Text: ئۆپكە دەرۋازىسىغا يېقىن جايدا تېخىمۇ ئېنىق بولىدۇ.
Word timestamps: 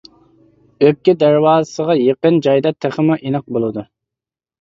ئۆپكە 0.85 1.13
دەرۋازىسىغا 1.23 1.95
يېقىن 1.99 2.39
جايدا 2.47 2.71
تېخىمۇ 2.87 3.19
ئېنىق 3.21 3.45
بولىدۇ. 3.59 3.85